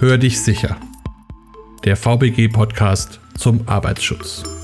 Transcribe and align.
Hör 0.00 0.16
dich 0.16 0.40
sicher. 0.40 0.78
Der 1.84 1.94
VBG-Podcast 1.94 3.20
zum 3.36 3.68
Arbeitsschutz. 3.68 4.59